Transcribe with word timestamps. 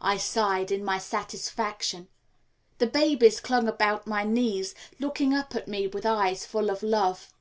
I 0.00 0.16
sighed 0.16 0.70
in 0.70 0.84
my 0.84 0.98
satisfaction. 0.98 2.06
The 2.78 2.86
babies 2.86 3.40
clung 3.40 3.66
about 3.66 4.06
my 4.06 4.22
knees, 4.22 4.76
looking 5.00 5.34
up 5.34 5.56
at 5.56 5.66
me 5.66 5.88
with 5.88 6.06
eyes 6.06 6.46
full 6.46 6.70
of 6.70 6.84
love. 6.84 7.32